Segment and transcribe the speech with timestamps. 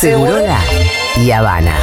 [0.00, 0.58] Segurola
[1.18, 1.76] y Habana.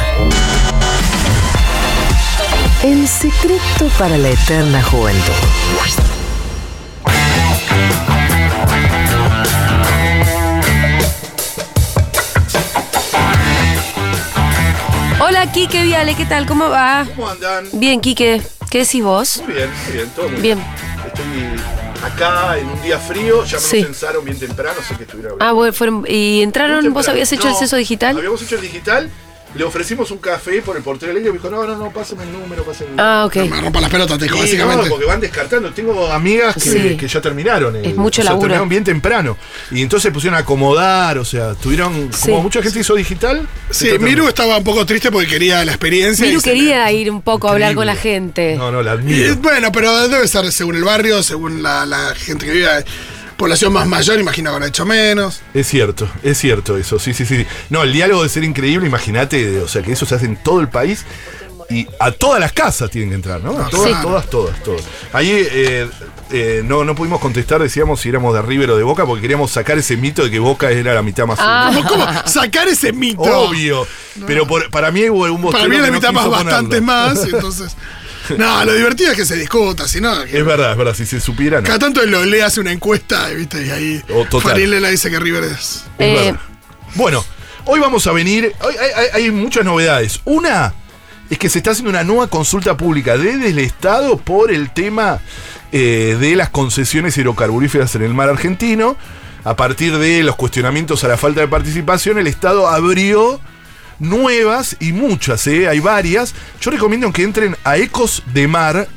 [2.82, 5.22] El secreto para la eterna juventud.
[15.20, 16.44] Hola, Quique Viale, ¿qué tal?
[16.46, 17.06] ¿Cómo va?
[17.14, 17.68] ¿Cómo andan?
[17.74, 18.42] Bien, Quique.
[18.68, 19.42] ¿Qué decís vos?
[19.44, 20.64] Muy bien, muy bien, todo muy Bien.
[21.06, 21.24] Estoy
[22.02, 23.82] acá en un día frío, ya me Sí.
[23.82, 25.38] censaron bien temprano, sé que estuvieron.
[25.40, 26.04] Ah, bueno, fueron.
[26.08, 26.92] ¿Y entraron?
[26.92, 28.16] ¿Vos habías hecho el No, censo digital?
[28.16, 29.10] Habíamos hecho el digital,
[29.54, 32.22] le ofrecimos un café por el portero eléctrico y me dijo, no, no, no, pásame
[32.24, 33.08] el número, pásame el número.
[33.08, 33.36] Ah, ok.
[33.50, 34.82] Me rompa las pelotas, te dijo, Sí, básicamente.
[34.84, 35.70] no, porque van descartando.
[35.72, 36.96] Tengo amigas que, Sí.
[36.96, 37.74] que ya terminaron.
[37.76, 38.40] Es mucho laburo.
[38.42, 39.36] terminaron bien temprano.
[39.70, 42.10] Y entonces pusieron a acomodar, o sea, tuvieron.
[42.12, 42.30] Sí.
[42.30, 43.48] Como mucha gente hizo digital.
[43.70, 46.26] Sí, Miru estaba un poco triste porque quería la experiencia.
[46.26, 48.54] Miru se- quería ir un poco a hablar con la gente.
[48.56, 49.36] No, no, la Y, admiro.
[49.36, 52.68] bueno, pero debe ser según el barrio, según la, la gente que vive.
[53.38, 55.40] Población más mayor, imagino que habrá hecho menos.
[55.54, 57.46] Es cierto, es cierto eso, sí, sí, sí.
[57.70, 60.60] No, el diálogo debe ser increíble, imagínate, o sea, que eso se hace en todo
[60.60, 61.04] el país
[61.70, 63.50] y a todas las casas tienen que entrar, ¿no?
[63.58, 63.96] A todas, Sí.
[64.02, 64.82] todas, todas, todas.
[65.12, 65.88] Ahí eh,
[66.30, 69.50] eh, no, no pudimos contestar, decíamos si éramos de River o de Boca, porque queríamos
[69.52, 71.70] sacar ese mito de que Boca era la mitad más Ah.
[71.88, 73.22] ¿Cómo, sacar ese mito?
[73.22, 73.86] Obvio,
[74.26, 76.86] pero por- para mí hubo un Para mí la no mitad más bastante ponerlo.
[76.86, 77.76] más, entonces.
[78.36, 80.22] No, lo divertido es que se discuta, si no.
[80.22, 81.66] Es verdad, es verdad, si se supiera, no.
[81.66, 83.66] Cada tanto lo lee, hace una encuesta, ¿viste?
[83.66, 84.26] Y ahí Oh,
[84.90, 85.52] dice que River es.
[85.52, 86.40] Es Eh, verdad.
[86.94, 87.24] Bueno,
[87.66, 88.52] hoy vamos a venir.
[88.60, 90.20] Hoy hay, hay- hay muchas novedades.
[90.24, 90.74] Una
[91.30, 95.20] es que se está haciendo una nueva consulta pública desde el Estado por el tema
[95.70, 98.96] eh, de las concesiones hidrocarburíferas en el mar argentino.
[99.44, 103.40] A partir de los cuestionamientos a la falta de participación, el Estado abrió
[103.98, 105.68] nuevas y muchas, ¿eh?
[105.68, 106.34] hay varias.
[106.60, 108.88] Yo recomiendo que entren a Ecos de Mar.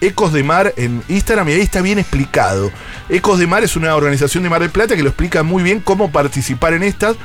[0.00, 2.70] Ecos de Mar en Instagram y ahí está bien explicado.
[3.08, 5.80] Ecos de Mar es una organización de Mar del Plata que lo explica muy bien
[5.80, 7.16] cómo participar en estas.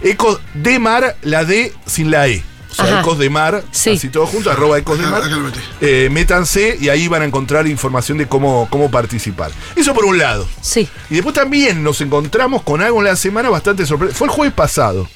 [0.00, 2.42] Ecos de Mar, la D sin la E.
[2.70, 3.00] O sea, Ajá.
[3.00, 3.90] Ecos de Mar, Sí.
[3.90, 5.22] así todo junto, arroba Ecos de Mar.
[5.80, 9.50] Eh, métanse y ahí van a encontrar información de cómo, cómo participar.
[9.74, 10.46] Eso por un lado.
[10.60, 10.88] sí.
[11.10, 14.18] Y después también nos encontramos con algo en la semana bastante sorprendente.
[14.18, 15.08] Fue el jueves pasado.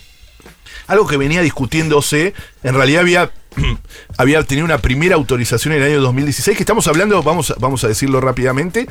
[0.91, 2.35] Algo que venía discutiéndose.
[2.65, 3.31] En realidad había,
[4.17, 6.57] había tenido una primera autorización en el año 2016.
[6.57, 8.89] Que estamos hablando, vamos, a- vamos a decirlo rápidamente,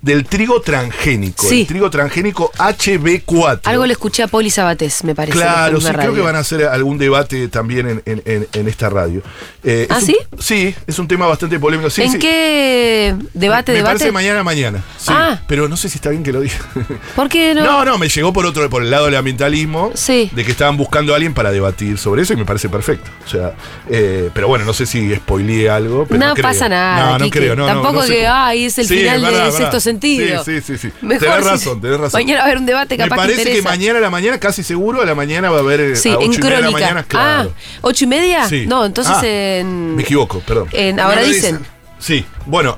[0.00, 1.46] del trigo transgénico.
[1.48, 1.62] Sí.
[1.62, 3.60] El trigo transgénico HB4.
[3.64, 5.36] Algo le escuché a Poli Sabatés, me parece.
[5.38, 8.88] Claro, sí, creo que van a hacer algún debate también en, en- en- en esta
[8.90, 9.22] radio.
[9.64, 10.16] Eh, ¿Ah, es un- sí?
[10.38, 11.90] Sí, es un tema bastante polémico.
[11.90, 12.18] Sí, ¿En sí.
[12.18, 13.94] qué debate, me debate?
[13.98, 14.82] parece mañana mañana.
[15.08, 15.40] Ah.
[15.46, 16.54] pero no sé si está bien que lo diga.
[17.16, 17.64] ¿Por qué no?
[17.64, 20.30] No, no, me llegó por otro, por el lado del ambientalismo, Sí.
[20.32, 23.10] de que estaban buscando a alguien para debatir sobre eso y me parece perfecto.
[23.26, 23.54] O sea,
[23.88, 24.01] eh,
[24.34, 26.06] pero bueno, no sé si spoileé algo.
[26.06, 26.42] Pero no, No creo.
[26.44, 27.38] pasa nada, No, no Quique.
[27.40, 27.56] creo.
[27.56, 29.58] No, Tampoco no sé que, ay, es el Sí, final verdad, de verdad.
[29.58, 30.44] sexto sentido.
[30.44, 30.88] Sí, sí, sí.
[30.88, 30.92] sí.
[31.02, 32.20] Mejor tenés razón, tenés razón.
[32.20, 34.38] Mañana va a haber un debate, Me capaz que parece que, mañana a la mañana,
[34.38, 36.50] casi seguro, a la mañana va a haber eh, Sí, a ocho en y media
[36.50, 36.80] de la crónica.
[36.86, 37.52] mañana, claro.
[37.56, 38.48] Ah, ¿ocho y media?
[38.48, 38.66] Sí.
[38.66, 39.96] No, entonces Ah, en.
[39.96, 40.68] Me equivoco, perdón.
[40.72, 41.58] en ahora dicen.
[41.58, 41.66] dicen.
[41.98, 42.76] Sí, bueno,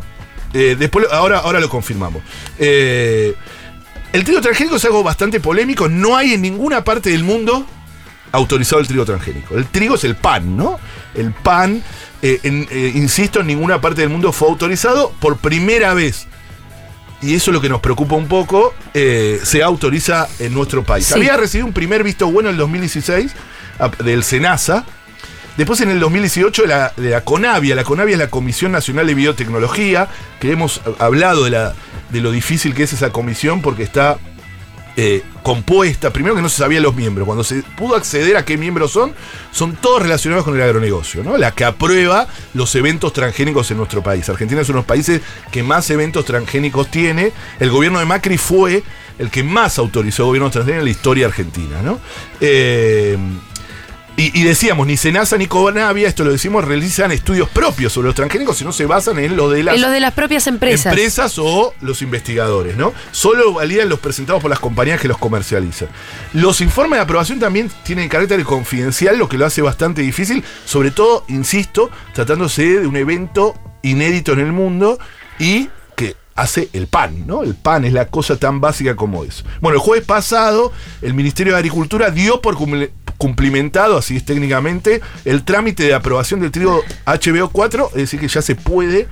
[0.53, 2.23] eh, después ahora, ahora lo confirmamos.
[2.59, 3.35] Eh,
[4.13, 5.89] el trigo transgénico es algo bastante polémico.
[5.89, 7.67] No hay en ninguna parte del mundo
[8.35, 9.57] autorizado el trigo transgénico.
[9.57, 10.79] El trigo es el pan, ¿no?
[11.15, 11.83] El pan,
[12.23, 16.27] eh, en- eh, insisto, en ninguna parte del mundo fue autorizado por primera vez.
[17.23, 21.07] Y eso es lo que nos preocupa un poco, eh, se autoriza en nuestro país.
[21.07, 21.15] Sí.
[21.15, 23.33] Había recibido un primer visto bueno en el 2016
[23.79, 24.85] a- del SENASA,
[25.57, 29.07] Después en el 2018 de la, de la CONAVIA, la CONAVIA es la Comisión Nacional
[29.07, 30.09] de Biotecnología,
[30.41, 31.75] que hemos hablado de, la,
[32.11, 34.19] de lo difícil que es esa comisión porque está
[34.97, 38.57] eh, compuesta, primero que no se sabían los miembros, cuando se pudo acceder a qué
[38.57, 39.13] miembros son,
[39.51, 41.37] son todos relacionados con el agronegocio, ¿no?
[41.37, 44.29] La que aprueba los eventos transgénicos en nuestro país.
[44.29, 47.33] Argentina es uno de los países que más eventos transgénicos tiene.
[47.59, 48.83] El gobierno de Macri fue
[49.19, 51.99] el que más autorizó gobiernos transgénicos en la historia argentina, ¿no?
[52.41, 53.19] Eh,
[54.17, 58.15] y, y decíamos, ni Senasa ni Conavia, esto lo decimos, realizan estudios propios sobre los
[58.15, 60.87] transgénicos, sino se basan en lo de las En los de las propias empresas.
[60.93, 62.93] empresas o los investigadores, ¿no?
[63.11, 65.89] Solo validan los presentados por las compañías que los comercializan.
[66.33, 70.93] Los informes de aprobación también tienen carácter confidencial, lo que lo hace bastante difícil, sobre
[70.93, 74.99] todo, insisto, tratándose de un evento inédito en el mundo
[75.39, 77.43] y que hace el pan, ¿no?
[77.43, 79.45] El pan es la cosa tan básica como eso.
[79.61, 80.73] Bueno, el jueves pasado,
[81.03, 82.55] el Ministerio de Agricultura dio por
[83.19, 88.43] cumplimentado, así es técnicamente, el trámite de aprobación del trigo HBO4, es decir, que ya
[88.43, 89.09] se puede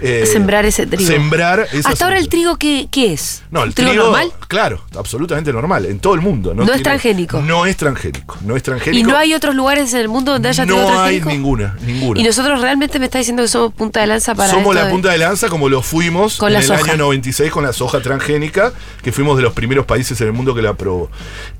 [0.00, 1.10] eh, Sembrar ese trigo.
[1.10, 3.42] Sembrar Hasta ahora el trigo, ¿qué, qué es?
[3.50, 4.32] No, el ¿Un trigo, trigo, normal?
[4.48, 6.54] claro, absolutamente normal, en todo el mundo.
[6.54, 7.40] No es transgénico.
[7.42, 9.10] No es transgénico, no es ¿Y transgénico.
[9.10, 11.28] no hay otros lugares en el mundo donde haya trigo No hay transgénico?
[11.30, 12.20] ninguna, ninguna.
[12.20, 14.90] Y nosotros realmente me está diciendo que somos punta de lanza para Somos la de-
[14.90, 16.92] punta de lanza como lo fuimos Con en el soja.
[16.92, 18.72] año 96 con la soja transgénica,
[19.02, 21.10] que fuimos de los primeros países en el mundo que la aprobó.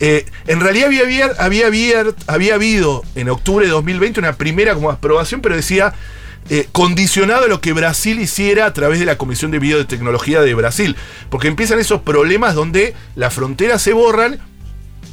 [0.01, 4.91] Eh, en realidad había, había, abier- había habido en octubre de 2020 una primera como
[4.91, 5.93] aprobación, pero decía
[6.51, 10.55] eh, condicionado a lo que Brasil hiciera a través de la Comisión de Biotecnología de
[10.55, 10.97] Brasil.
[11.31, 14.41] Porque empiezan esos problemas donde las fronteras se borran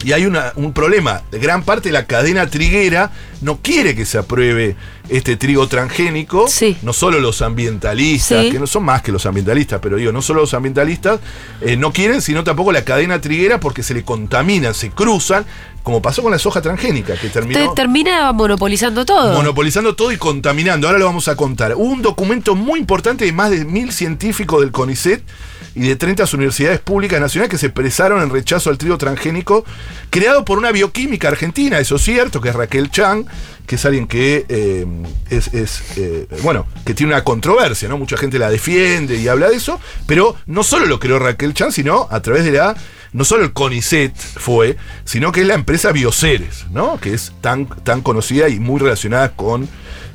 [0.03, 1.21] y hay una- un problema.
[1.31, 3.11] Gran parte de la cadena triguera
[3.41, 4.75] no quiere que se apruebe
[5.09, 6.47] este trigo transgénico.
[6.47, 6.77] Sí.
[6.81, 8.51] No solo los ambientalistas, Sí.
[8.51, 11.19] que no son más que los ambientalistas, pero digo, no solo los ambientalistas
[11.61, 15.45] eh, no quieren, sino tampoco la cadena triguera porque se le contaminan, se cruzan,
[15.83, 19.33] como pasó con la soja transgénica, que terminó termina monopolizando todo.
[19.35, 20.87] monopolizando todo y contaminando.
[20.87, 21.73] Ahora lo vamos a contar.
[21.75, 25.21] Hubo un documento muy importante de más de mil científicos del CONICET
[25.75, 29.65] y de 30 universidades públicas nacionales que se expresaron en rechazo al trigo transgénico,
[30.09, 33.25] creado por una bioquímica argentina, eso es cierto, que es Raquel Chang,
[33.67, 34.85] que es alguien que eh,
[35.29, 37.97] es, es, eh, bueno, que tiene una controversia, ¿no?
[37.97, 41.71] Mucha gente la defiende y habla de eso, pero no solo lo creó Raquel Chang,
[41.71, 42.75] sino a través de la
[43.15, 44.75] no solo el CONICET fue,
[45.05, 46.99] sino que es la empresa Bioceres, ¿no?
[46.99, 49.69] Que es tan, tan conocida y muy relacionada con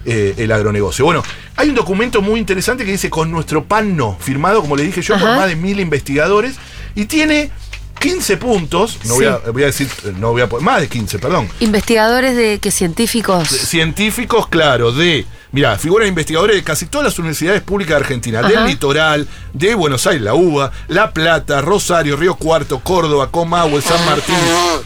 [0.05, 1.07] eh, el agronegocio.
[1.07, 1.23] Bueno,
[1.57, 5.01] hay un documento muy interesante que dice con nuestro pan no, firmado, como le dije
[5.01, 5.39] yo, por Ajá.
[5.39, 6.57] más de mil investigadores,
[6.95, 7.51] y tiene
[8.01, 9.89] 15 puntos, no voy, a, voy a decir,
[10.19, 13.49] no voy a poner, más de 15, perdón, Investigadores de que científicos.
[13.49, 15.27] científicos, claro, de.
[15.53, 18.49] Mira, figuran investigadores de casi todas las universidades públicas de Argentina, Ajá.
[18.49, 24.05] del litoral, de Buenos Aires, la UBA, La Plata, Rosario, Río Cuarto, Córdoba, Comahue, San
[24.07, 24.37] Martín,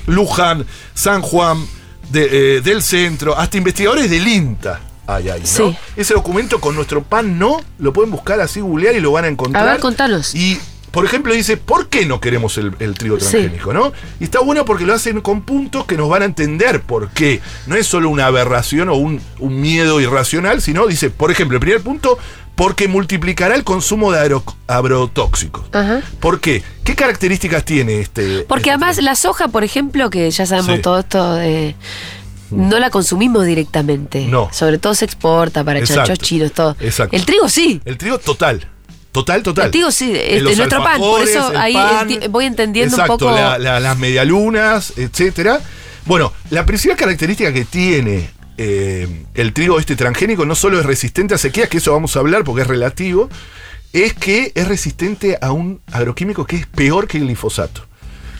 [0.06, 1.64] Luján, San Juan,
[2.10, 4.80] de, eh, del centro, hasta investigadores del INTA.
[5.06, 5.46] Ay, ay, ¿no?
[5.46, 5.76] Sí.
[5.96, 9.28] Ese documento con nuestro pan no, lo pueden buscar así, googlear y lo van a
[9.28, 9.68] encontrar.
[9.68, 10.34] A ver, contanos.
[10.34, 10.58] Y,
[10.94, 13.26] por ejemplo, dice, ¿por qué no queremos el, el trigo Sí.
[13.30, 13.74] transgénico?
[13.74, 13.92] ¿no?
[14.20, 17.40] Y está bueno porque lo hacen con puntos que nos van a entender por qué.
[17.66, 21.60] No es solo una aberración o un, un miedo irracional, sino dice, por ejemplo, el
[21.60, 22.16] primer punto,
[22.54, 25.66] porque multiplicará el consumo de agro- agrotóxicos.
[25.72, 26.02] Ajá.
[26.20, 26.62] ¿Por qué?
[26.84, 28.40] ¿Qué características tiene este?
[28.48, 29.10] Porque este además trigo?
[29.10, 30.82] la soja, por ejemplo, que ya sabemos Sí.
[30.82, 31.74] todo esto de...
[32.50, 34.26] No la consumimos directamente.
[34.26, 34.48] No.
[34.52, 36.76] Sobre todo se exporta para chanchos chinos, todo.
[36.78, 37.16] Exacto.
[37.16, 37.80] El trigo sí.
[37.84, 38.68] El trigo total.
[39.14, 39.66] Total, total.
[39.66, 43.30] El trigo sí, este, nuestro pan, por eso ahí pan, voy entendiendo exacto, un poco.
[43.34, 45.60] la- la- las medialunas, etcétera.
[46.04, 48.28] Bueno, la principal característica que tiene
[48.58, 52.18] eh, el trigo este transgénico no solo es resistente a sequías, que eso vamos a
[52.18, 53.28] hablar porque es relativo,
[53.92, 57.86] es que es resistente a un agroquímico que es peor que el glifosato,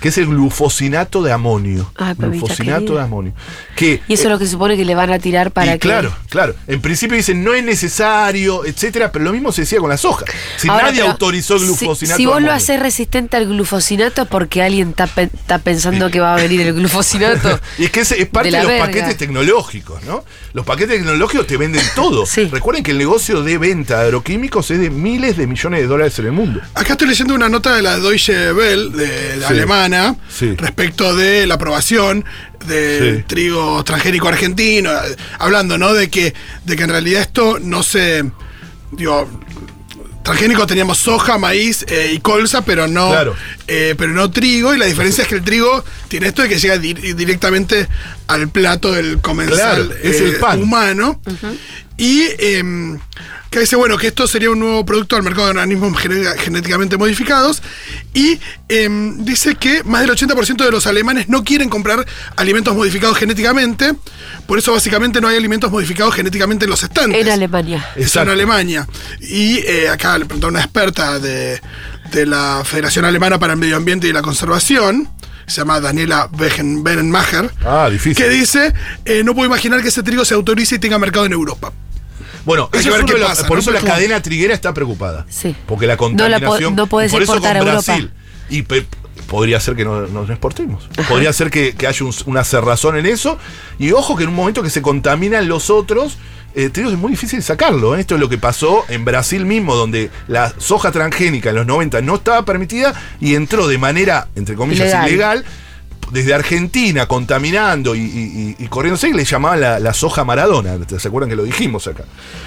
[0.04, 1.90] que es el glufosinato de amonio.
[1.96, 2.98] Ay, papita glufosinato querida.
[2.98, 3.32] de amonio.
[3.74, 5.78] Que, Y eso es lo que se supone que le van a tirar para y
[5.78, 5.88] que.
[5.88, 6.54] claro, claro.
[6.66, 10.26] En principio dicen no es necesario, etcétera, pero lo mismo se decía con la soja.
[10.58, 12.16] Si Ahora, nadie autorizó el si- glufosinato.
[12.18, 12.52] Si, vos lo amonio.
[12.52, 16.60] haces resistente al glufosinato es porque alguien está, pe- está pensando que va a venir
[16.60, 17.58] el glufosinato.
[17.78, 18.84] Y es que es, es parte de los verga.
[18.84, 20.22] paquetes tecnológicos, ¿no?
[20.52, 22.26] Los paquetes tecnológicos te venden todo.
[22.34, 22.44] Sí.
[22.52, 26.18] Recuerden que el negocio de venta de agroquímicos es de miles de millones de dólares
[26.18, 26.60] en el mundo.
[26.74, 29.52] Acá estoy leyendo una nota de la Deutsche Welle, de la Sí.
[29.54, 29.93] alemana,
[30.28, 30.54] Sí.
[30.56, 32.24] respecto de la aprobación
[32.66, 33.24] del Sí.
[33.26, 34.90] trigo transgénico argentino,
[35.38, 35.92] hablando, ¿no?
[35.92, 38.24] De que, de que en realidad esto no se.
[38.92, 39.28] Digo.
[40.22, 43.36] Transgénico teníamos soja, maíz eh, y colza, pero no, Claro.
[43.66, 44.74] eh, pero no trigo.
[44.74, 47.86] Y la diferencia es que el trigo tiene esto de que llega di- directamente
[48.26, 50.62] al plato del comensal Claro, es el eh, pan.
[50.62, 51.20] humano.
[51.96, 52.98] Y em,
[53.50, 56.96] que dice, bueno, que esto sería un nuevo producto al mercado de organismos gené- genéticamente
[56.96, 57.62] modificados.
[58.12, 62.04] Y em, dice que más del 80% de los alemanes no quieren comprar
[62.36, 63.92] alimentos modificados genéticamente.
[64.48, 67.20] Por eso básicamente no hay alimentos modificados genéticamente en los estantes.
[67.20, 67.86] en Alemania.
[67.94, 68.28] Eso en.
[68.28, 68.88] Alemania.
[69.20, 71.60] Y eh, acá le preguntó a una experta de,
[72.10, 75.08] de la Federación Alemana para el Medio Ambiente y la Conservación,
[75.46, 78.16] se llama Daniela Bennenmacher, Ah, difícil.
[78.16, 78.72] que dice,
[79.04, 81.72] eh, no puedo imaginar que ese trigo se autorice y tenga mercado en Europa.
[82.44, 83.60] Bueno, Hay eso que ver es uno qué de los- pasa, por ¿no?
[83.60, 83.94] eso la Claro.
[83.96, 85.26] cadena triguera está preocupada.
[85.28, 85.54] Sí.
[85.66, 86.04] Porque la No la po-
[86.46, 86.76] contaminación.
[86.76, 87.84] no por eso exportar con a Europa.
[87.86, 88.10] Brasil.
[88.50, 88.62] Y
[89.26, 90.88] podría ser que no nos exportemos.
[91.08, 93.38] Podría ser que, que haya un- una cerrazón en eso.
[93.78, 96.18] Y ojo que en un momento que se contaminan los otros.
[96.56, 97.96] Eh, te digo, es muy difícil sacarlo.
[97.96, 98.00] ¿eh?
[98.00, 102.00] Esto es lo que pasó en Brasil mismo, donde la soja transgénica en los 90
[102.00, 105.08] no estaba permitida y entró de manera, entre comillas, Ilegal.
[105.08, 105.44] ilegal,
[106.10, 110.76] desde Argentina contaminando y, y, y- y le llamaban la, soja Maradona.
[110.98, 112.04] ¿Se acuerdan que lo dijimos acá?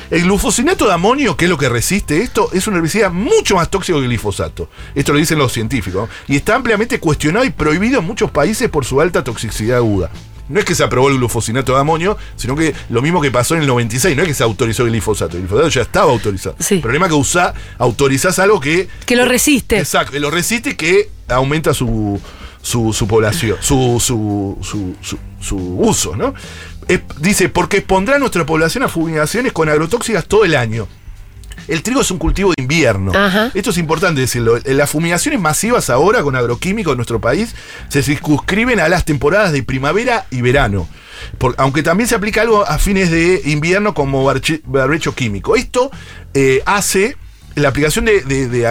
[0.10, 3.70] El glufosinato de amonio, que es lo que resiste esto, es un herbicida mucho más
[3.70, 4.70] tóxico que el glifosato.
[4.96, 6.10] Esto lo dicen los científicos.
[6.28, 10.10] Y está ampliamente cuestionado y prohibido en muchos países por su alta toxicidad aguda.
[10.50, 13.56] No es que se aprobó el glufosinato de amonio, sino que lo mismo que pasó
[13.56, 16.56] en el 96, no es que se autorizó el glifosato, el glifosato ya estaba autorizado.
[16.60, 16.76] Sí.
[16.76, 18.88] El problema es que usa, autorizás algo que...
[19.06, 19.78] Que lo resiste.
[19.80, 22.20] Exacto, que lo resiste y que aumenta su,
[22.62, 26.34] su, su población, su, su, su, su- su uso, ¿no?
[26.88, 30.88] Es- dice, porque expondrá a nuestra población a fumigaciones con agrotóxicas todo el año.
[31.68, 33.12] El trigo es un cultivo de invierno.
[33.16, 33.52] Ajá.
[33.54, 34.58] Esto es importante decirlo.
[34.66, 37.54] Las fumigaciones masivas ahora con agroquímicos en nuestro país
[37.90, 40.88] se circunscriben a las temporadas de primavera y verano.
[41.38, 44.24] Por- aunque también se aplica algo a fines de invierno como
[44.66, 45.56] barbecho químico.
[45.56, 45.92] Esto
[46.34, 47.18] eh, hace.
[47.58, 48.68] La aplicación de, de, de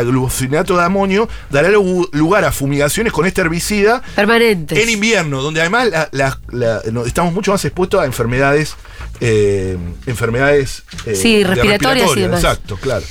[0.76, 4.78] de amonio dará lu- lugar a fumigaciones con este herbicida Permanentes.
[4.78, 8.74] en invierno, donde además la- la- la- no- estamos mucho más expuestos a enfermedades,
[9.20, 9.76] eh,
[10.06, 12.42] enfermedades eh, Sí, respiratorias y demás.
[12.42, 13.04] Exacto, claro.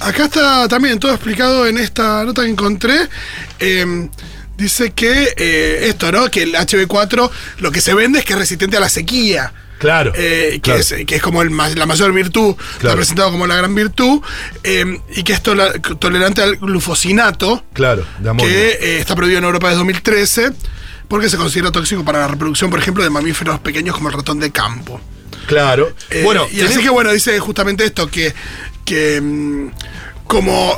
[0.00, 2.96] Acá está también todo explicado en esta nota que encontré.
[3.58, 4.08] Eh,
[4.56, 6.28] dice que eh, esto, ¿no?
[6.30, 9.52] Que el HB4 lo que se vende es que es resistente a la sequía.
[9.80, 10.12] Claro.
[10.14, 10.80] Eh, que, claro.
[10.80, 12.96] es, que es como el la mayor virtud, está Claro.
[12.98, 14.20] presentado como la gran virtud,
[14.62, 19.44] eh, y que es tola- tolerante al glufosinato, Claro, de que eh, está prohibido en
[19.46, 20.50] Europa desde 2013,
[21.08, 24.38] porque se considera tóxico para la reproducción, por ejemplo, de mamíferos pequeños como el ratón
[24.38, 25.00] de campo.
[25.46, 25.92] Claro.
[26.22, 28.32] Bueno, y así tenemos- que bueno, dice justamente esto, que,
[28.84, 29.70] que mm,
[30.26, 30.76] como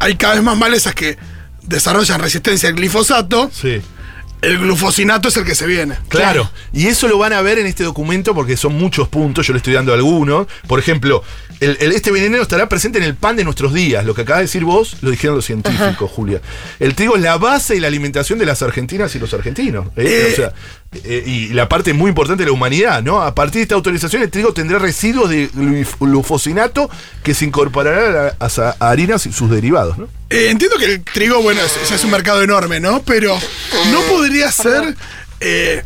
[0.00, 1.16] hay cada vez más malezas que
[1.62, 3.80] desarrollan resistencia al glifosato, Sí.
[4.42, 5.96] El glufosinato es el que se viene.
[6.08, 9.52] Claro, y eso lo van a ver en este documento porque son muchos puntos, yo
[9.52, 10.46] le estoy dando algunos.
[10.66, 11.22] Por ejemplo,
[11.60, 14.04] el, el- este veneno estará presente en el pan de nuestros días.
[14.04, 16.40] Lo que acaba de decir vos, lo dijeron los científicos, Julia.
[16.78, 19.86] El trigo es la base y la alimentación de las argentinas y los argentinos.
[19.96, 20.04] ¿eh?
[20.06, 20.28] Eh.
[20.32, 20.52] O sea,
[20.92, 23.22] eh, y la parte muy importante de la humanidad, ¿no?
[23.22, 26.90] A partir de esta autorización, el trigo tendrá residuos de gluf- glufosinato
[27.22, 30.08] que se incorporarán a las a- harinas y sus derivados, ¿no?
[30.30, 33.02] Eh, entiendo que el trigo, bueno, es, es un mercado enorme, ¿no?
[33.02, 33.36] Pero
[33.92, 34.96] no podría ser
[35.40, 35.82] eh,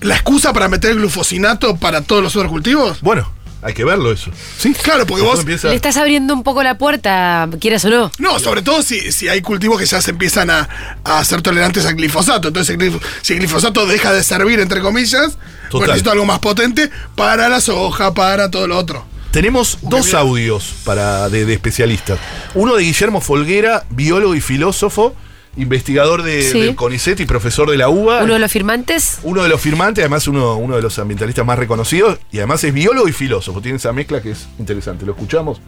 [0.00, 3.00] la excusa para meter el glufosinato para todos los otros cultivos.
[3.00, 4.30] Bueno, hay que verlo eso.
[4.58, 7.90] Sí, Claro, porque Después vos- empieza- Le estás abriendo un poco la puerta, quieras o
[7.90, 8.10] no.
[8.18, 10.68] No, sobre todo si, si hay cultivos que ya se empiezan a,
[11.04, 12.48] a ser tolerantes al glifosato.
[12.48, 15.70] Entonces, el glif- si el glifosato deja de servir, entre comillas, Total.
[15.72, 19.04] bueno, necesito algo más potente para la soja, para todo lo otro.
[19.30, 20.20] Tenemos dos mira.
[20.20, 22.18] audios para, de, de especialistas.
[22.54, 25.14] Uno de Guillermo Folguera, biólogo y filósofo,
[25.58, 26.60] investigador de, Sí.
[26.60, 28.22] del CONICET y profesor de la UBA.
[28.22, 29.18] Uno de los firmantes.
[29.22, 32.72] Uno de los firmantes, además uno, uno de los ambientalistas más reconocidos, y además es
[32.72, 33.60] biólogo y filósofo.
[33.60, 35.04] Tiene esa mezcla que es interesante.
[35.04, 35.60] ¿Lo escuchamos?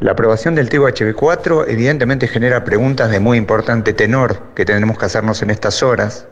[0.00, 5.04] La aprobación del trigo HB4 evidentemente genera preguntas de muy importante tenor que tenemos que
[5.04, 6.26] hacernos en estas horas,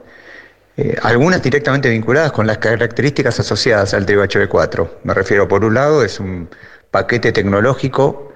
[0.79, 4.89] eh, algunas directamente vinculadas con las características asociadas al trigo HB4.
[5.05, 6.49] Me refiero, por un lado, es un
[6.91, 8.28] paquete tecnológico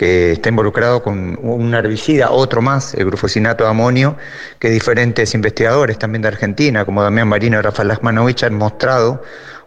[0.00, 4.16] que está involucrado con un herbicida, otro más, el glufosinato de amonio,
[4.58, 9.22] que diferentes investigadores también de Argentina, como Damián Marino y Rafael Lasmanovich, han mostrado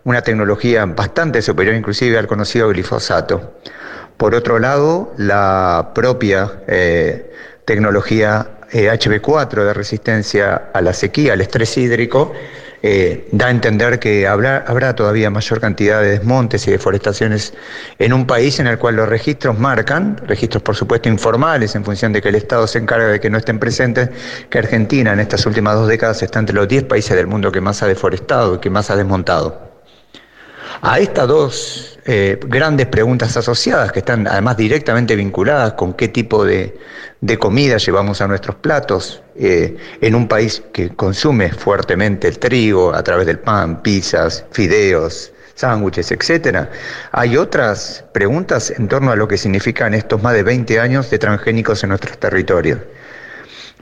[0.05, 3.59] una tecnología bastante superior inclusive al conocido glifosato.
[4.17, 7.31] Por otro lado, la propia eh,
[7.65, 12.33] tecnología eh, HB4 de resistencia a la sequía, al estrés hídrico,
[12.85, 17.53] eh, da a entender que habrá, todavía mayor cantidad de desmontes y deforestaciones
[17.97, 22.11] en un país en el cual los registros marcan, registros por supuesto informales en función
[22.11, 24.09] de que el Estado se encarga de que no estén presentes,
[24.49, 27.61] que Argentina en estas últimas dos décadas está entre los 10 países del mundo que
[27.61, 29.71] más ha deforestado y que más ha desmontado.
[30.81, 36.43] A estas dos eh, grandes preguntas asociadas, que están además directamente vinculadas con qué tipo
[36.43, 36.77] de,
[37.21, 42.93] de comida llevamos a nuestros platos, eh, en un país que consume fuertemente el trigo
[42.93, 46.69] a través del pan, pizzas, fideos, sándwiches, etcétera.
[47.11, 51.19] Hay otras preguntas en torno a lo que significan estos más de 20 años de
[51.19, 52.79] transgénicos en nuestros territorios.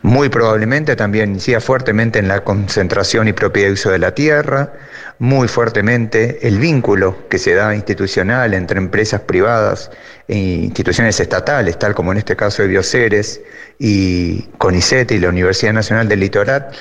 [0.04, 4.74] Muy probablemente también incida fuertemente en la concentración y propiedad de uso de la tierra,
[5.22, 9.92] muy fuertemente el vínculo que se da institucional entre empresas privadas
[10.28, 13.40] e instituciones estatales, tal como en este caso de Bioceres
[13.78, 16.72] y CONICET y la Universidad Nacional del Litoral,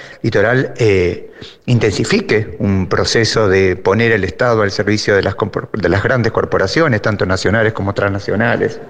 [0.78, 1.30] eh,
[1.66, 7.74] intensifique un proceso de poner el Estado al servicio de las grandes corporaciones, tanto nacionales
[7.74, 8.80] como transnacionales.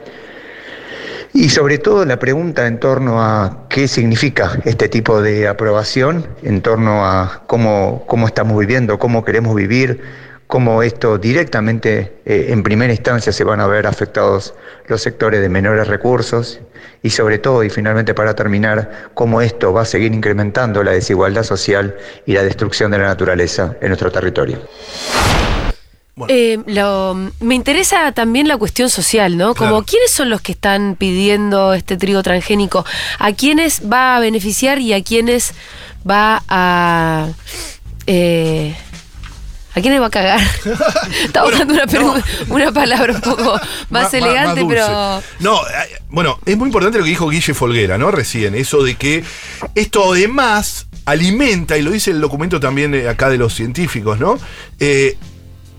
[1.33, 6.61] Y sobre todo la pregunta en torno a qué significa este tipo de aprobación, en
[6.61, 10.01] torno a cómo, cómo estamos viviendo, cómo queremos vivir,
[10.49, 14.55] cómo esto directamente eh, en primera instancia se van a ver afectados
[14.89, 16.61] los sectores de menores recursos
[17.03, 21.45] y sobre todo, y finalmente para terminar, cómo esto va a seguir incrementando la desigualdad
[21.45, 21.97] social
[22.27, 24.59] y la destrucción de la naturaleza en nuestro territorio.
[26.29, 29.55] Eh, lo- me interesa también la cuestión social, ¿no?
[29.55, 29.85] Como Claro.
[29.87, 32.85] quiénes son los que están pidiendo este trigo transgénico,
[33.19, 35.53] a quiénes va a beneficiar y a quiénes
[36.09, 37.29] va a
[38.07, 38.75] Eh,
[39.73, 40.41] ¿A quién le va a cagar?
[41.25, 43.55] Estaba buscando una, pregunta- una palabra un poco
[43.91, 45.23] más, elegante, pero.
[45.39, 48.11] No, eh, bueno, es muy importante lo que dijo Guille Folguera, ¿no?
[48.11, 49.23] Recién, eso de que
[49.77, 54.39] esto además alimenta, y lo dice el documento también eh, acá de los científicos, ¿no?
[54.81, 55.17] Eh,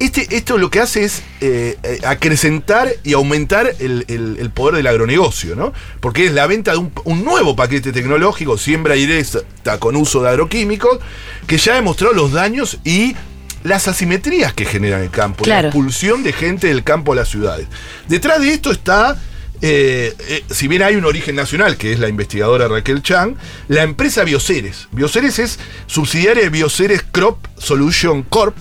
[0.05, 4.75] este, esto lo que hace es eh, eh, acrecentar y aumentar el, el- el poder
[4.75, 5.73] del agronegocio, ¿no?
[5.99, 10.29] Porque es la venta de un, un nuevo paquete tecnológico, siembra directa con uso de
[10.29, 10.99] agroquímicos,
[11.47, 13.15] que ya ha demostrado los daños y
[13.63, 15.63] las asimetrías que genera en el campo, Claro.
[15.63, 17.67] la expulsión de gente del campo a las ciudades.
[18.07, 19.21] Detrás de esto está,
[19.61, 23.35] eh, eh, si bien hay un origen nacional, que es la investigadora Raquel Chang,
[23.67, 24.87] la empresa Bioceres.
[24.91, 28.55] Bioceres es subsidiaria de Bioceres Crop Solution Corp,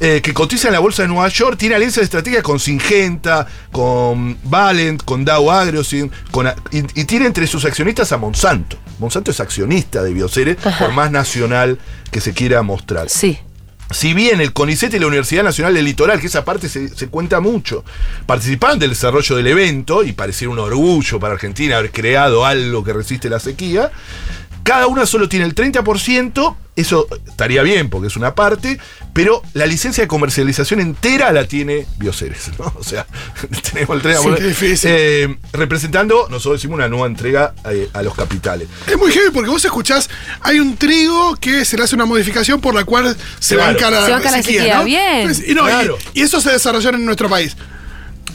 [0.00, 4.38] eh, que cotiza en la bolsa de Nueva York, tiene alianzas estratégicas con Singenta, con
[4.44, 8.78] Valent, con Dow AgroSyn, con, y, y tiene entre sus accionistas a Monsanto.
[8.98, 10.86] Monsanto es accionista de Bioceres, Ajá.
[10.86, 11.78] por más nacional
[12.10, 13.08] que se quiera mostrar.
[13.10, 13.38] Sí.
[13.90, 17.40] Si bien el CONICET y la Universidad Nacional del Litoral, que esa parte se, cuenta
[17.40, 17.84] mucho,
[18.26, 22.92] participaron del desarrollo del evento y parecía un orgullo para Argentina haber creado algo que
[22.92, 23.90] resiste la sequía,
[24.68, 28.78] cada una solo tiene el 30%, eso estaría bien porque es una parte,
[29.14, 32.74] pero la licencia de comercialización entera la tiene Bioceres, ¿no?
[32.78, 33.06] O sea,
[33.72, 34.22] tenemos el 30%.
[34.22, 34.90] Sí, qué difícil.
[34.92, 38.68] Eh, representando, nosotros decimos una nueva entrega eh, a los capitales.
[38.86, 40.10] Es muy heavy porque vos escuchás,
[40.42, 43.72] hay un trigo que se le hace una modificación por la cual se Claro.
[43.72, 44.84] banca la, Se banca la sequía, ¿no?
[44.84, 45.22] bien.
[45.24, 45.98] Pues, y, no, y- Claro.
[46.12, 47.56] y, eso se desarrolló en nuestro país.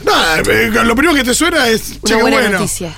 [0.04, 2.58] Nada, eh, lo primero que te suena es, Una qué buena bueno.
[2.58, 2.92] noticia.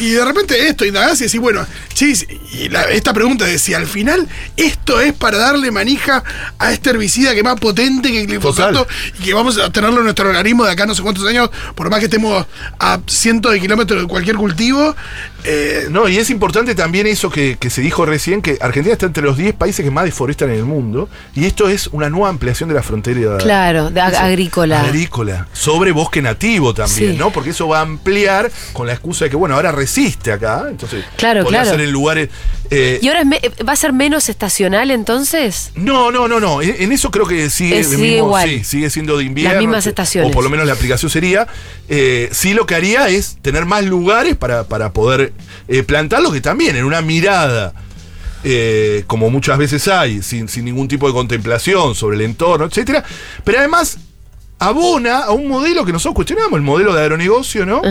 [0.00, 3.74] Y de repente esto, indagás y decís, bueno, chis, y la- esta pregunta de si
[3.74, 6.24] al final esto es para darle manija
[6.58, 8.96] a este herbicida que es más potente que el glifosato Total.
[9.18, 11.90] y que vamos a tenerlo en nuestro organismo de acá no sé cuántos años, por
[11.90, 12.46] más que estemos
[12.78, 14.96] a cientos de kilómetros de cualquier cultivo.
[15.44, 19.06] eh, No, y es importante también eso que, que se dijo recién, que Argentina está
[19.06, 22.28] entre los 10 países que más deforestan en el mundo, y esto es una nueva
[22.28, 24.80] ampliación de la frontera Claro, de ag- agrícola.
[24.82, 27.16] agrícola, sobre bosque nativo también, Sí.
[27.18, 27.30] ¿no?
[27.30, 31.04] Porque eso va a ampliar con la excusa de que, bueno, ahora resiste acá, entonces
[31.16, 31.70] Claro, claro.
[31.70, 32.28] ser en lugares...
[32.70, 35.70] eh, ¿Y ahora es me- va a ser menos estacional entonces?
[35.74, 36.62] no, no, no, no.
[36.62, 38.48] En, en eso creo que sigue, Eh, sigue mismo- igual.
[38.48, 39.54] sí, sigue siendo de invierno.
[39.54, 40.30] Las mismas estaciones.
[40.30, 41.46] O por lo menos la aplicación sería.
[41.88, 45.32] eh, sí, lo que haría es tener más lugares para, para poder
[45.68, 47.72] eh, plantarlo, que también en una mirada.
[48.44, 53.04] eh, como muchas veces hay, sin, sin ningún tipo de contemplación sobre el entorno, etcétera.
[53.44, 53.98] Pero además
[54.58, 57.82] abona a un modelo que nosotros cuestionamos, el modelo de agronegocio, ¿no?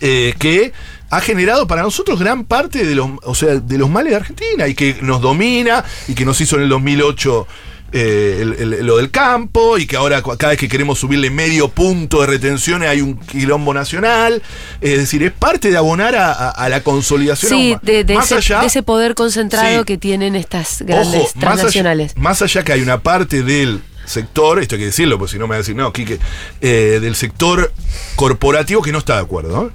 [0.00, 0.72] Eh, que
[1.12, 4.66] ha generado para nosotros gran parte de los, o sea, de los males de Argentina
[4.66, 7.46] y que nos domina y que nos hizo en el 2008
[7.94, 11.68] eh, el- el- lo del campo y que ahora cada vez que queremos subirle medio
[11.68, 14.40] punto de retenciones hay un quilombo nacional.
[14.80, 17.50] Es decir, es parte de abonar a, a- a la consolidación.
[17.50, 19.84] Sí, de, de Más ese, allá- de ese poder concentrado Sí.
[19.84, 22.12] que tienen estas grandes Ojo, más transnacionales.
[22.12, 25.38] allá, más allá que hay una parte del sector, esto hay que decirlo, porque si
[25.38, 26.18] no me va a decir, no, Quique,
[26.62, 27.72] eh, del sector
[28.16, 29.70] corporativo que no está de acuerdo, ¿no?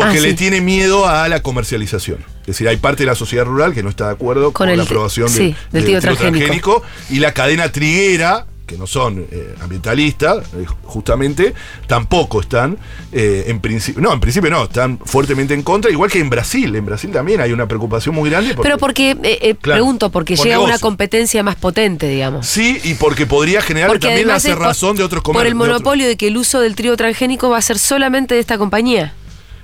[0.00, 2.18] Porque Ah, le tiene miedo a la comercialización.
[2.42, 4.82] Es decir, hay parte de la sociedad rural que no está de acuerdo con, la
[4.82, 6.82] aprobación sí, del, del tiro transgénico.
[7.10, 11.54] y la cadena triguera que no son eh, ambientalistas, eh, justamente,
[11.88, 12.78] tampoco están
[13.10, 16.76] eh, en principio, no, en principio no, están fuertemente en contra, igual que en Brasil,
[16.76, 18.54] en Brasil también hay una preocupación muy grande.
[18.62, 22.46] Pero porque, eh, eh, Claro, pregunto, porque por llega una competencia más potente, digamos.
[22.46, 25.50] Sí, y porque podría generar Porque también la por- cerrazón de otros Por comercios.
[25.50, 28.56] el monopolio de que el uso del trigo transgénico va a ser solamente de esta
[28.56, 29.14] compañía.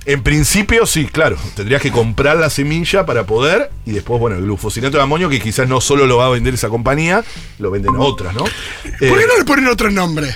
[0.07, 1.35] En principio, sí, claro.
[1.53, 3.69] Tendrías que comprar la semilla para poder.
[3.85, 6.53] Y después, bueno, el glufosinato de amonio, que quizás no solo lo va a vender
[6.53, 7.25] esa compañía,
[7.59, 8.39] lo venden otras, ¿no?
[8.45, 10.33] ¿Por Eh, qué no le ponen otro nombre?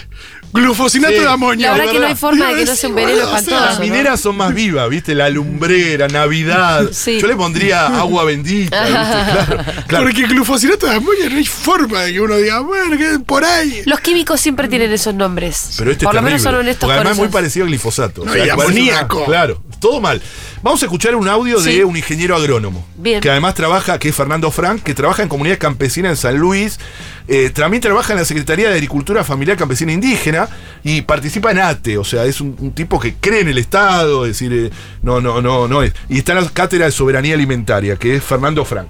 [0.54, 1.20] Glufosinato Sí.
[1.20, 1.68] de amonio.
[1.68, 3.66] La verdad que no hay forma de que no sea un veneno o sea, espantoso.
[3.66, 3.86] Las ¿no?
[3.86, 5.16] mineras son más vivas, ¿viste?
[5.16, 6.90] La lumbrera, Navidad.
[6.92, 7.20] Sí.
[7.20, 9.00] Yo le pondría agua bendita, ¿viste?
[9.32, 10.06] Claro, claro.
[10.06, 13.82] Porque glufosinato de amonio no hay forma de que uno diga, bueno, que por ahí.
[13.86, 15.76] Los químicos siempre tienen esos nombres.
[15.78, 18.26] Pero este Por es lo menos son honestos porque además es muy parecido al glifosato.
[18.26, 19.18] No, que parece amoníaco.
[19.18, 20.22] una- claro, todo mal.
[20.64, 21.80] Vamos a escuchar un audio Sí.
[21.80, 22.88] de un ingeniero agrónomo.
[22.96, 23.20] Bien.
[23.20, 26.80] Que además trabaja, que es Fernando Frank, que trabaja en comunidad campesina en San Luis.
[27.28, 30.50] eh, también trabaja en la Secretaría de Agricultura Familiar Campesina Indígena
[30.84, 34.26] y participa en ATE, o sea, es un, un tipo que cree en el Estado,
[34.26, 34.70] es decir, eh,
[35.02, 35.94] no, no, no, no es.
[36.10, 38.88] Y está en la cátedra de soberanía alimentaria, que es Fernando Frank.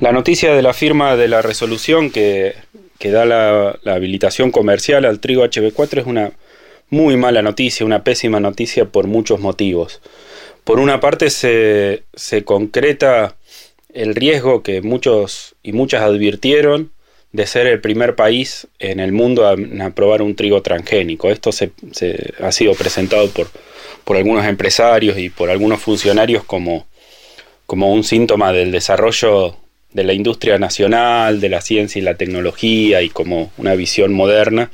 [0.00, 2.54] La noticia de la firma de la resolución que,
[2.98, 6.30] que da la, la habilitación comercial al trigo HB4 es una
[6.90, 10.00] muy mala noticia, una pésima noticia por muchos motivos.
[10.64, 13.36] Por una parte se, se concreta
[13.94, 16.90] el riesgo que muchos y muchas advirtieron
[17.32, 21.30] de ser el primer país en el mundo a- aprobar un trigo transgénico.
[21.30, 23.48] Esto se, se- ha sido presentado por,
[24.04, 26.86] por algunos empresarios y por algunos funcionarios como,
[27.66, 29.56] como un síntoma del desarrollo
[29.92, 34.70] de la industria nacional, de la ciencia y la tecnología y como una visión moderna.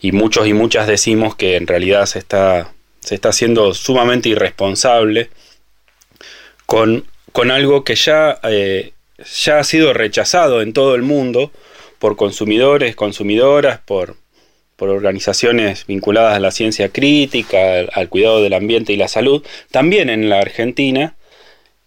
[0.00, 5.30] Y muchos y muchas decimos que en realidad se está, se está haciendo sumamente irresponsable
[6.66, 8.92] con, con algo que ya, eh,
[9.44, 11.52] ya ha sido rechazado en todo el mundo
[11.98, 14.16] por consumidores, consumidoras, por,
[14.76, 19.44] por organizaciones vinculadas a la ciencia crítica, al, al cuidado del ambiente y la salud,
[19.70, 21.14] también en la Argentina.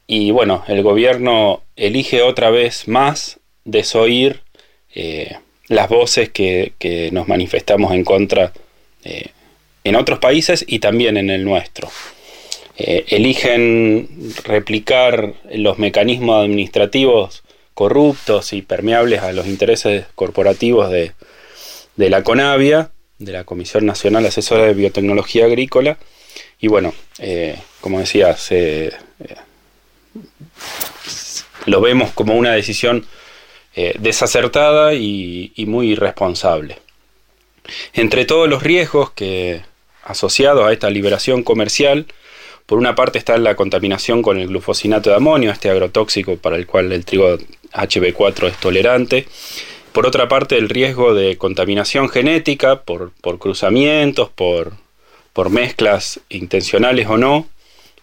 [0.06, 4.42] Y bueno, el gobierno elige otra vez más desoír
[4.94, 8.52] eh, las voces que, que nos manifestamos en contra
[9.04, 9.30] eh,
[9.84, 11.90] en otros países y también en el nuestro.
[12.78, 14.10] Eh, eligen
[14.44, 21.12] replicar los mecanismos administrativos corruptos y permeables a los intereses corporativos de,
[21.96, 25.98] de la CONAVIA, de la Comisión Nacional Asesora de Biotecnología Agrícola,
[26.60, 28.92] y bueno, eh, como decía, se,
[31.66, 33.06] lo vemos como una decisión
[33.76, 36.78] eh, desacertada y, muy irresponsable.
[37.94, 39.62] Entre todos los riesgos que
[40.04, 42.06] asociados a esta liberación comercial,
[42.66, 46.68] por una parte está la contaminación con el glufosinato de amonio, este agrotóxico para el
[46.68, 47.38] cual el trigo
[47.74, 49.28] HB4 es tolerante.
[49.92, 54.74] Por otra parte, el riesgo de contaminación genética por, por cruzamientos, por,
[55.34, 57.48] por, mezclas intencionales o no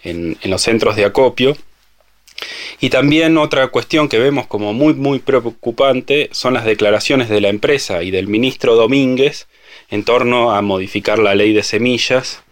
[0.02, 1.56] en los centros de acopio.
[2.81, 7.48] Y también otra cuestión que vemos como muy muy preocupante son las declaraciones de la
[7.48, 9.46] empresa y del ministro Domínguez
[9.90, 12.42] en torno a modificar la ley de semillas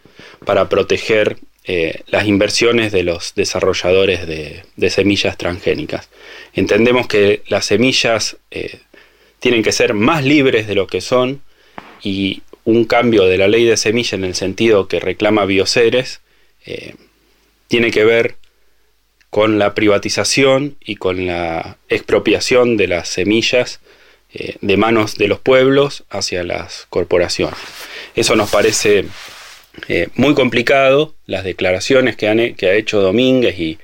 [0.44, 6.08] para proteger eh, las inversiones de los desarrolladores de, semillas transgénicas.
[6.54, 8.80] Entendemos que las semillas eh,
[9.38, 11.42] tienen que ser más libres de lo que son
[12.02, 16.20] y un cambio de la ley de semilla en el sentido que reclama Bioceres
[16.64, 16.94] eh,
[17.68, 18.36] tiene que ver
[19.38, 23.78] con la privatización y con la expropiación de las semillas
[24.34, 27.56] eh, de manos de los pueblos hacia las corporaciones.
[28.16, 29.04] Eso nos parece
[29.86, 33.78] eh, muy complicado, las declaraciones que, han, que ha hecho Domínguez y,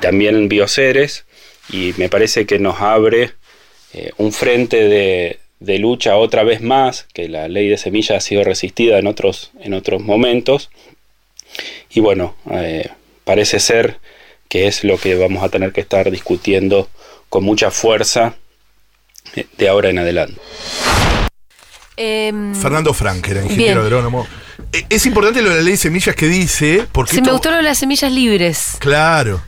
[0.00, 1.26] también Bioceres,
[1.72, 3.34] y me parece que nos abre
[3.92, 8.20] eh, un frente de, de, lucha otra vez más, que la ley de semillas ha
[8.20, 10.70] sido resistida en otros, en otros momentos,
[11.88, 12.34] y bueno,
[13.24, 14.00] parece ser
[14.50, 16.90] que es lo que vamos a tener que estar discutiendo
[17.28, 18.34] con mucha fuerza
[19.56, 20.40] de ahora en adelante.
[21.96, 23.86] Eh, Fernando Frank, era ingeniero bien.
[23.86, 24.26] agrónomo.
[24.88, 26.86] Es importante lo de la ley de semillas que dice.
[26.90, 27.28] Porque Se esto...
[27.28, 28.76] me gustó lo de las semillas libres.
[28.80, 29.40] Claro.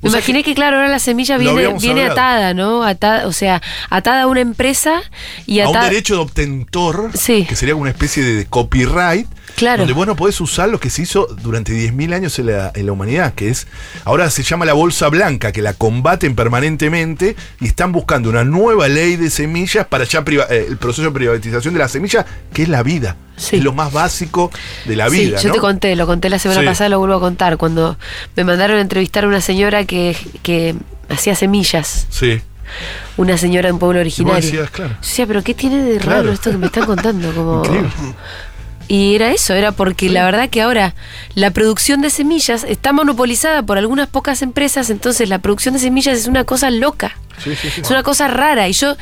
[0.00, 2.82] Me imaginé que, que, claro, ahora la semilla viene, viene atada, ¿no?
[2.82, 5.02] Atada, o sea, atada a una empresa
[5.46, 5.80] y atada...
[5.80, 7.44] A un derecho de obtentor, sí.
[7.46, 9.78] que sería una especie de copyright, Claro.
[9.78, 12.86] Donde vos no podés usar lo que se hizo durante 10.000 años en la, en
[12.86, 13.66] la, humanidad, que es,
[14.04, 18.86] ahora se llama la bolsa blanca, que la combaten permanentemente y están buscando una nueva
[18.88, 22.68] ley de semillas para ya eh, el proceso de privatización de la semilla, que es
[22.68, 23.16] la vida.
[23.36, 23.56] Sí.
[23.56, 24.50] Es lo más básico
[24.84, 25.38] de la vida.
[25.38, 25.54] Sí, yo ¿no?
[25.54, 26.66] te conté, lo conté la semana sí.
[26.66, 27.98] pasada, lo vuelvo a contar, cuando
[28.36, 30.74] me mandaron a entrevistar a una señora que, que
[31.08, 32.06] hacía semillas.
[32.10, 32.42] Sí
[33.16, 34.42] una señora de un pueblo originario.
[34.42, 34.94] Decías, claro.
[34.94, 36.32] Yo decía, pero ¿qué tiene de raro claro.
[36.32, 37.32] esto que me están contando?
[37.32, 37.64] Como...
[37.64, 37.90] Increíble.
[38.88, 40.94] Y era eso, era porque la verdad que ahora
[41.34, 46.18] la producción de semillas está monopolizada por algunas pocas empresas, entonces la producción de semillas
[46.18, 47.16] es una cosa loca.
[47.42, 47.80] Sí, sí, sí.
[47.80, 48.68] Es una cosa rara.
[48.68, 48.96] Y yo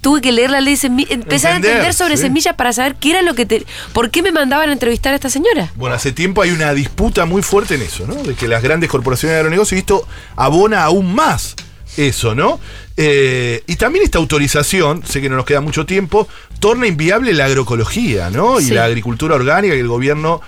[0.00, 3.10] tuve que leer la ley de semillas, empezar a entender sobre semillas para saber qué
[3.10, 3.66] era lo que te.
[3.92, 5.72] ¿Por qué me mandaban a entrevistar a esta señora?
[5.74, 8.14] Bueno, hace tiempo hay una disputa muy fuerte en eso, ¿no?
[8.14, 11.56] De que las grandes corporaciones de agronegocios, y esto abona aún más
[11.96, 12.60] eso, ¿no?
[12.96, 16.28] Eh, y también esta autorización, sé que no nos queda mucho tiempo,
[16.60, 18.60] torna inviable la agroecología, ¿no?
[18.60, 18.68] Sí.
[18.68, 20.40] Y la agricultura orgánica que el gobierno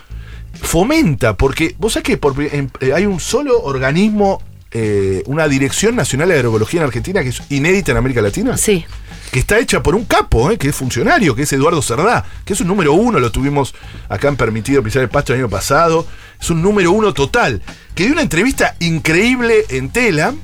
[0.60, 5.96] fomenta, porque vos sabés que por, en, eh, hay un solo organismo, eh, una Dirección
[5.96, 8.56] Nacional de Agroecología en Argentina que es inédita en América Latina.
[8.56, 8.84] Sí.
[9.30, 12.60] Que está hecha por un capo, que es funcionario, que es Eduardo Cerdá, que es
[12.60, 13.74] un número uno, lo tuvimos
[14.08, 16.06] acá en Permitido Pisar el Pasto el año pasado,
[16.40, 17.62] es un número uno total,
[17.94, 20.38] que dio una entrevista increíble en Telam,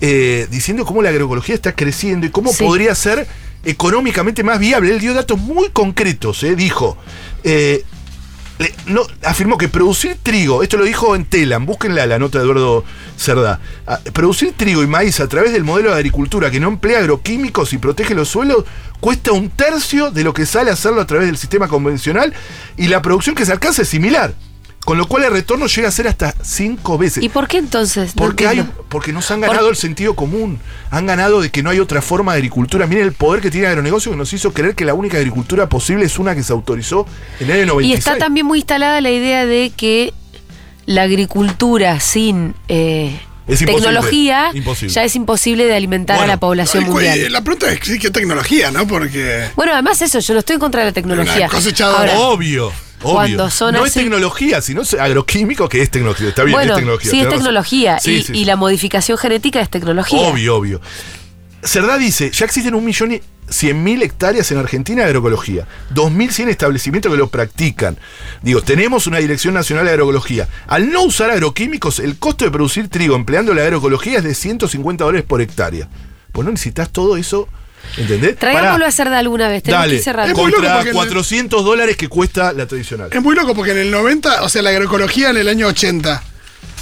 [0.00, 2.64] eh, diciendo cómo la agroecología está creciendo y cómo sí.
[2.64, 3.26] podría ser
[3.64, 4.92] económicamente más viable.
[4.92, 6.96] Él dio datos muy concretos, eh, dijo.
[7.44, 7.84] Eh,
[8.58, 12.44] le, no, afirmó que producir trigo, esto lo dijo en Telam, búsquenla la nota de
[12.44, 12.84] Eduardo
[13.16, 13.60] Cerdá.
[13.86, 17.72] A, producir trigo y maíz a través del modelo de agricultura que no emplea agroquímicos
[17.72, 18.64] y protege los suelos
[18.98, 22.34] cuesta un tercio de lo que sale hacerlo a través del sistema convencional
[22.76, 24.34] y la producción que se alcanza es similar.
[24.88, 27.22] Con lo cual el retorno llega a ser hasta cinco veces.
[27.22, 28.12] ¿Y por qué entonces?
[28.16, 29.72] Porque, no hay, porque nos han ganado por...
[29.72, 30.58] el sentido común.
[30.90, 32.86] Han ganado de que no hay otra forma de agricultura.
[32.86, 35.68] Miren el poder que tiene el agronegocio que nos hizo creer que la única agricultura
[35.68, 37.04] posible es una que se autorizó
[37.38, 37.94] en el año 96.
[37.94, 40.14] Y está también muy instalada la idea de que
[40.86, 43.88] la agricultura sin eh, Es imposible.
[43.88, 44.94] tecnología, Imposible.
[44.94, 47.32] ya es imposible de alimentar Bueno, a la población Ay, mundial.
[47.32, 48.86] La pregunta es sí, qué tecnología, ¿no?
[48.86, 49.50] Porque.
[49.54, 51.50] Bueno, además eso, yo no estoy en contra de la tecnología.
[51.84, 52.72] Ahora, Obvio.
[53.02, 53.14] Obvio.
[53.14, 56.28] Cuando son no así- es tecnología, sino es agroquímico que es tecnología.
[56.28, 57.10] Está bien, bueno, es tecnología.
[57.10, 58.44] sí es tecnología Sí, y, sí, y sí.
[58.44, 60.18] la modificación genética es tecnología.
[60.20, 60.80] Obvio, obvio.
[61.62, 66.48] Cerdá dice, ya existen un millón y cien mil hectáreas en Argentina de agroecología, 2.100
[66.50, 67.96] establecimientos que lo practican.
[68.42, 70.48] Digo, tenemos una Dirección Nacional de Agroecología.
[70.68, 75.02] Al no usar agroquímicos, el costo de producir trigo empleando la agroecología es de 150
[75.04, 75.88] dólares por hectárea.
[76.30, 77.48] Pues no necesitas todo eso,
[77.96, 78.36] ¿entendés?
[78.36, 80.32] Traigámoslo a hacer de alguna vez, tenemos que Dale, ir cerrando.
[80.32, 83.08] Es muy loco contra porque el- 400 dólares que cuesta la tradicional.
[83.12, 86.22] Es muy loco porque en el 90, o sea, la agroecología en el año 80,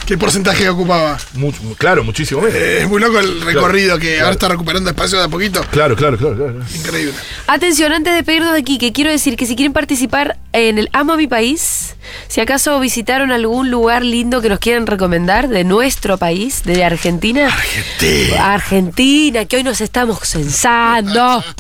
[0.07, 1.19] ¿qué porcentaje ocupaba?
[1.35, 2.57] Mucho- claro, muchísimo menos.
[2.57, 4.25] Eh, Es muy loco el recorrido que claro.
[4.25, 5.63] ahora está recuperando espacio de a poquito.
[5.71, 6.61] Claro, claro, claro, claro.
[6.75, 7.13] Increíble.
[7.47, 10.89] Atención, antes de pedirnos de aquí, que quiero decir que si quieren participar en el
[10.93, 11.97] Amo a mi país,
[12.29, 17.47] si acaso visitaron algún lugar lindo que nos quieran recomendar de nuestro país, de Argentina.
[17.47, 18.55] Argentina.
[18.55, 21.45] Argentina, que hoy nos estamos censando.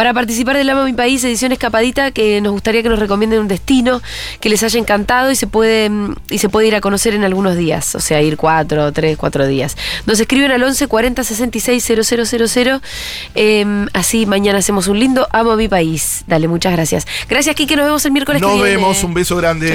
[0.00, 3.38] Para participar del Amo a mi país, edición escapadita, que nos gustaría que nos recomienden
[3.38, 4.00] un destino
[4.40, 7.22] que les haya encantado y se puede mm, y se puede ir a conocer en
[7.22, 9.76] algunos días, o sea, ir cuatro, tres, cuatro días.
[10.06, 12.80] Nos escriben al 11 40 66 000.
[13.34, 16.24] eh, así mañana hacemos un lindo Amo a mi país.
[16.26, 17.06] Dale, muchas gracias.
[17.28, 17.76] Gracias, Kike.
[17.76, 18.76] Nos vemos el miércoles que Nos viene.
[18.78, 19.70] vemos, un beso grande.